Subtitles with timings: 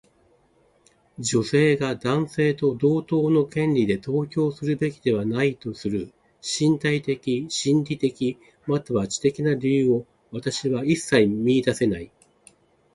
[1.19, 8.35] 女性が男性と同等の権利で投票するべきではないとする身体的、心理的、
[8.65, 12.11] または知的な理由を私は一切見いだせない。